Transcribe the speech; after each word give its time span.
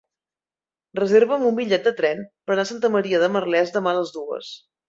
Reserva'm 0.99 1.45
un 1.51 1.59
bitllet 1.59 1.85
de 1.89 1.93
tren 2.01 2.25
per 2.49 2.57
anar 2.57 2.67
a 2.69 2.73
Santa 2.73 2.93
Maria 2.99 3.23
de 3.27 3.33
Merlès 3.37 3.75
demà 3.79 3.93
a 3.93 3.99
les 4.03 4.19
dues. 4.21 4.53